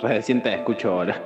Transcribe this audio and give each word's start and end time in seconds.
Recién 0.00 0.42
te 0.42 0.54
escucho 0.54 0.92
ahora. 0.92 1.16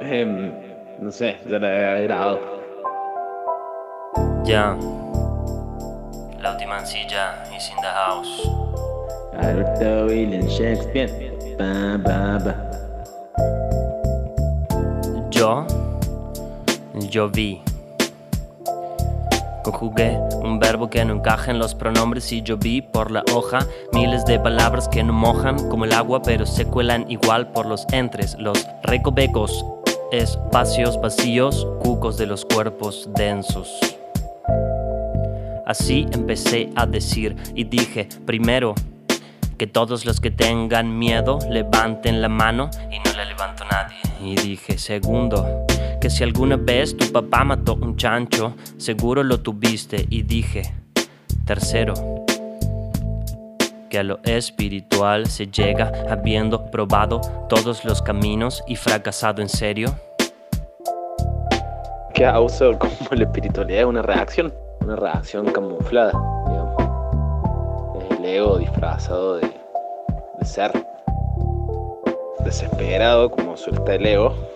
Em, 0.00 0.52
no 1.00 1.10
sé, 1.10 1.36
ya 1.46 1.58
la 1.58 1.98
he 1.98 2.02
grabado. 2.04 2.38
Ya. 4.44 4.76
La 6.38 6.52
última 6.52 6.84
silla 6.84 7.42
is 7.56 7.70
in 7.70 7.76
the 7.76 7.88
house. 7.88 8.46
Alberto 9.38 10.06
William 10.06 10.46
Shakespeare. 10.46 11.08
Ba, 11.56 11.96
ba, 11.96 12.38
ba. 12.44 12.54
Yo. 15.30 15.66
Yo 17.10 17.28
vi. 17.28 17.63
Conjugué 19.64 20.18
un 20.42 20.58
verbo 20.58 20.90
que 20.90 21.02
no 21.06 21.14
encaja 21.14 21.50
en 21.50 21.58
los 21.58 21.74
pronombres 21.74 22.30
y 22.32 22.42
yo 22.42 22.58
vi 22.58 22.82
por 22.82 23.10
la 23.10 23.24
hoja 23.32 23.66
miles 23.94 24.26
de 24.26 24.38
palabras 24.38 24.88
que 24.88 25.02
no 25.02 25.14
mojan 25.14 25.70
como 25.70 25.86
el 25.86 25.94
agua 25.94 26.20
pero 26.22 26.44
se 26.44 26.66
cuelan 26.66 27.10
igual 27.10 27.50
por 27.50 27.64
los 27.64 27.86
entres, 27.90 28.36
los 28.38 28.66
recovecos, 28.82 29.64
espacios 30.12 31.00
vacíos, 31.00 31.66
cucos 31.82 32.18
de 32.18 32.26
los 32.26 32.44
cuerpos 32.44 33.08
densos. 33.16 33.80
Así 35.66 36.06
empecé 36.12 36.68
a 36.76 36.84
decir 36.84 37.34
y 37.54 37.64
dije, 37.64 38.10
primero, 38.26 38.74
que 39.56 39.66
todos 39.66 40.04
los 40.04 40.20
que 40.20 40.30
tengan 40.30 40.98
miedo 40.98 41.38
levanten 41.48 42.20
la 42.20 42.28
mano 42.28 42.68
y 42.90 42.98
no 42.98 43.16
la 43.16 43.24
levantó 43.24 43.64
nadie. 43.64 43.96
Y 44.20 44.34
dije, 44.36 44.76
segundo, 44.76 45.64
que 46.04 46.10
si 46.10 46.22
alguna 46.22 46.56
vez 46.56 46.94
tu 46.94 47.10
papá 47.10 47.44
mató 47.44 47.76
un 47.76 47.96
chancho, 47.96 48.52
seguro 48.76 49.22
lo 49.22 49.40
tuviste. 49.40 50.04
Y 50.10 50.22
dije, 50.22 50.74
tercero, 51.46 51.94
que 53.88 54.00
a 54.00 54.02
lo 54.02 54.18
espiritual 54.22 55.24
se 55.28 55.46
llega 55.46 55.90
habiendo 56.10 56.70
probado 56.70 57.22
todos 57.48 57.86
los 57.86 58.02
caminos 58.02 58.62
y 58.66 58.76
fracasado 58.76 59.40
en 59.40 59.48
serio. 59.48 59.94
Que 62.12 62.28
uso 62.38 62.78
como 62.78 62.92
la 63.12 63.24
espiritualidad 63.24 63.80
es 63.80 63.86
una 63.86 64.02
reacción, 64.02 64.52
una 64.82 64.96
reacción 64.96 65.46
camuflada, 65.52 66.12
digamos. 66.50 68.10
El 68.10 68.24
ego 68.26 68.58
disfrazado 68.58 69.36
de, 69.36 69.50
de 70.38 70.44
ser 70.44 70.70
desesperado, 72.44 73.30
como 73.30 73.56
suelta 73.56 73.94
el 73.94 74.04
ego. 74.04 74.53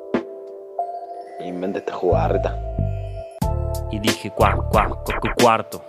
Inventa 1.41 1.79
esta 1.79 1.93
jugarreta. 1.95 2.57
Y 3.91 3.99
dije, 4.01 4.31
cuar, 4.31 4.57
cuar, 4.71 4.89
cu- 4.89 5.13
cu- 5.21 5.43
cuarto. 5.43 5.83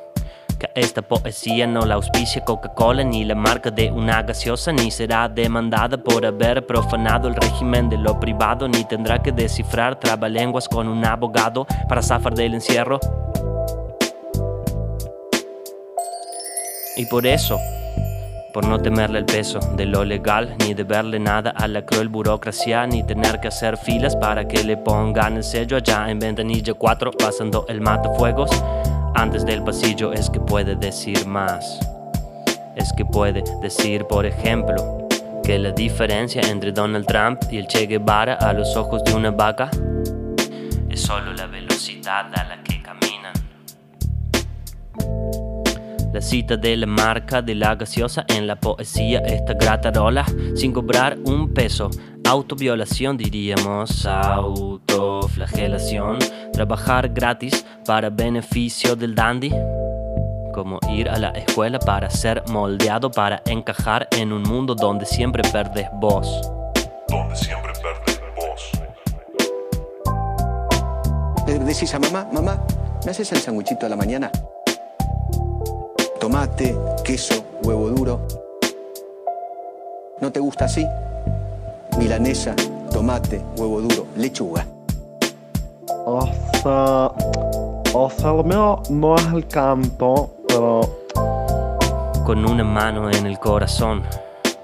Que 0.59 0.69
esta 0.75 1.01
poesía 1.01 1.65
no 1.67 1.85
la 1.85 1.95
auspicia 1.95 2.43
Coca-Cola 2.43 3.03
ni 3.03 3.23
la 3.23 3.33
marca 3.35 3.71
de 3.71 3.89
una 3.91 4.21
gaseosa, 4.23 4.71
ni 4.73 4.91
será 4.91 5.27
demandada 5.29 5.97
por 5.97 6.25
haber 6.25 6.65
profanado 6.67 7.27
el 7.29 7.35
régimen 7.35 7.89
de 7.89 7.97
lo 7.97 8.19
privado, 8.19 8.67
ni 8.67 8.83
tendrá 8.83 9.19
que 9.21 9.31
descifrar 9.31 9.97
trabalenguas 9.99 10.67
con 10.67 10.87
un 10.87 11.03
abogado 11.05 11.65
para 11.87 12.01
zafar 12.01 12.33
del 12.33 12.53
encierro. 12.55 12.99
Y 16.97 17.05
por 17.05 17.25
eso, 17.25 17.57
por 18.53 18.65
no 18.65 18.79
temerle 18.79 19.19
el 19.19 19.25
peso 19.25 19.59
de 19.75 19.85
lo 19.85 20.03
legal, 20.03 20.55
ni 20.59 20.73
deberle 20.73 21.19
nada 21.19 21.51
a 21.51 21.67
la 21.67 21.85
cruel 21.85 22.09
burocracia, 22.09 22.85
ni 22.87 23.03
tener 23.03 23.39
que 23.39 23.49
hacer 23.49 23.77
filas 23.77 24.15
para 24.15 24.47
que 24.47 24.63
le 24.63 24.77
pongan 24.77 25.37
el 25.37 25.43
sello 25.43 25.77
allá 25.77 26.09
en 26.09 26.19
ventanilla 26.19 26.73
4, 26.73 27.11
pasando 27.11 27.65
el 27.69 27.81
matafuegos. 27.81 28.49
Antes 29.15 29.45
del 29.45 29.63
pasillo 29.63 30.13
es 30.13 30.29
que 30.29 30.39
puede 30.39 30.75
decir 30.75 31.25
más. 31.25 31.79
Es 32.75 32.93
que 32.93 33.05
puede 33.05 33.43
decir, 33.61 34.05
por 34.05 34.25
ejemplo, 34.25 35.07
que 35.43 35.57
la 35.57 35.71
diferencia 35.71 36.41
entre 36.41 36.71
Donald 36.71 37.05
Trump 37.05 37.41
y 37.51 37.57
el 37.57 37.67
Che 37.67 37.87
Guevara 37.87 38.35
a 38.35 38.53
los 38.53 38.75
ojos 38.75 39.03
de 39.03 39.13
una 39.13 39.31
vaca 39.31 39.69
es 40.89 41.01
solo 41.01 41.33
la 41.33 41.47
velocidad 41.47 42.31
a 42.33 42.43
la 42.43 42.63
que 42.63 42.68
cita 46.21 46.57
de 46.57 46.77
la 46.77 46.85
marca 46.85 47.41
de 47.41 47.55
la 47.55 47.75
gaseosa 47.75 48.25
en 48.27 48.45
la 48.47 48.55
poesía 48.55 49.19
esta 49.19 49.53
gratarola 49.53 50.25
sin 50.55 50.73
cobrar 50.73 51.17
un 51.25 51.53
peso. 51.53 51.89
Autoviolación 52.25 53.17
diríamos, 53.17 54.05
autoflagelación. 54.05 56.19
Trabajar 56.53 57.09
gratis 57.09 57.65
para 57.85 58.09
beneficio 58.09 58.95
del 58.95 59.15
dandy. 59.15 59.51
Como 60.53 60.79
ir 60.91 61.09
a 61.09 61.17
la 61.17 61.29
escuela 61.29 61.79
para 61.79 62.09
ser 62.09 62.43
moldeado, 62.49 63.09
para 63.09 63.41
encajar 63.45 64.07
en 64.11 64.33
un 64.33 64.43
mundo 64.43 64.75
donde 64.75 65.05
siempre 65.05 65.43
perdes 65.51 65.87
voz. 65.93 66.27
donde 67.07 67.35
siempre 67.35 67.71
perdes 67.81 68.21
voz. 68.35 68.71
Le 71.47 71.59
decís 71.59 71.93
a 71.95 71.99
mamá, 71.99 72.27
mamá, 72.31 72.61
¿me 73.05 73.11
haces 73.11 73.31
el 73.31 73.39
sanguchito 73.39 73.85
a 73.85 73.89
la 73.89 73.95
mañana? 73.95 74.31
Tomate, 76.39 76.73
queso, 77.03 77.43
huevo 77.63 77.89
duro. 77.89 78.21
¿No 80.21 80.31
te 80.31 80.39
gusta 80.39 80.65
así? 80.65 80.87
Milanesa, 81.97 82.55
tomate, 82.93 83.41
huevo 83.57 83.81
duro, 83.81 84.07
lechuga. 84.15 84.65
O 86.05 86.25
sea, 86.63 87.11
o 87.93 88.09
sea, 88.09 88.31
lo 88.31 88.45
mío 88.45 88.81
no 88.89 89.17
es 89.17 89.25
el 89.33 89.47
canto, 89.47 90.29
pero 90.47 90.79
con 92.25 92.49
una 92.49 92.63
mano 92.63 93.11
en 93.11 93.25
el 93.25 93.37
corazón. 93.37 94.03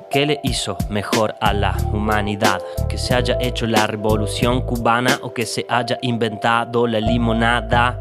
¿Qué 0.10 0.26
le 0.26 0.40
hizo 0.44 0.78
mejor 0.88 1.36
a 1.42 1.52
la 1.52 1.76
humanidad? 1.92 2.62
Que 2.88 2.98
se 2.98 3.16
haya 3.16 3.36
hecho 3.42 3.68
la 3.68 3.86
revolución 3.86 4.62
cubana 4.62 5.20
o 5.24 5.34
que 5.34 5.46
se 5.46 5.66
haya 5.68 5.98
inventado 6.04 6.88
la 6.88 7.02
limonada. 7.02 8.00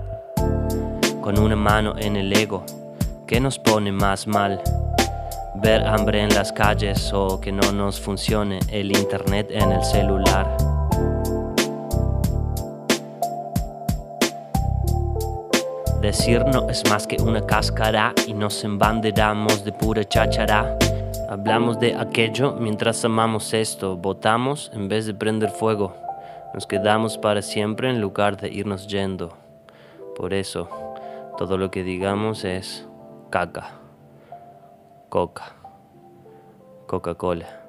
Con 1.21 1.41
una 1.41 1.57
mano 1.57 1.95
en 1.99 2.15
el 2.15 2.33
ego, 2.33 2.63
¿qué 3.27 3.41
nos 3.41 3.59
pone 3.59 3.93
más 3.93 4.27
mal? 4.27 4.61
Ver 5.57 5.87
hambre 5.87 6.23
en 6.23 6.35
las 6.35 6.53
calles 6.53 7.13
o 7.13 7.41
que 7.41 7.53
no 7.53 7.73
nos 7.73 8.01
funcione 8.01 8.59
el 8.71 8.97
internet 8.97 9.49
en 9.51 9.73
el 9.73 9.83
celular. 9.83 10.57
Decir 16.01 16.45
no 16.45 16.69
es 16.69 16.89
más 16.91 17.07
que 17.07 17.17
una 17.23 17.41
cáscara 17.47 18.13
y 18.27 18.35
nos 18.35 18.63
embanderamos 18.63 19.65
de 19.65 19.73
pura 19.73 20.05
cháchara. 20.05 20.77
Hablamos 21.31 21.81
de 21.81 21.95
aquello 21.95 22.57
mientras 22.61 23.03
amamos 23.05 23.55
esto, 23.55 23.97
votamos 23.97 24.71
en 24.75 24.89
vez 24.89 25.07
de 25.07 25.15
prender 25.15 25.51
fuego. 25.51 25.95
Nos 26.53 26.67
quedamos 26.67 27.17
para 27.17 27.41
siempre 27.41 27.89
en 27.89 28.01
lugar 28.01 28.37
de 28.37 28.49
irnos 28.51 28.87
yendo. 28.87 29.35
Por 30.15 30.35
eso, 30.35 30.69
todo 31.39 31.57
lo 31.57 31.71
que 31.71 31.83
digamos 31.83 32.45
es 32.45 32.87
caca, 33.35 33.65
coca, 35.11 35.43
Coca-Cola. 36.87 37.64